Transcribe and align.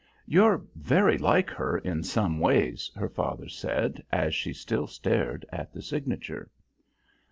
"You're 0.25 0.65
very 0.73 1.19
like 1.19 1.51
her 1.51 1.77
in 1.77 2.01
some 2.01 2.39
ways," 2.39 2.89
her 2.95 3.07
father 3.07 3.47
said, 3.47 4.03
as 4.11 4.33
she 4.33 4.51
still 4.51 4.87
stared 4.87 5.45
at 5.51 5.71
the 5.73 5.81
signature. 5.83 6.49